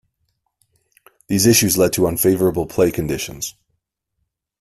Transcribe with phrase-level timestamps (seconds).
[1.27, 3.53] These issues led to unfavorable play conditions.